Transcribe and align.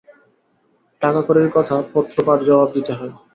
টাকাকড়ির 1.01 1.49
কথা 1.55 1.75
পত্রপাঠ 1.93 2.39
জবাব 2.47 2.69
দিতে 2.75 2.93
হয়। 2.93 3.13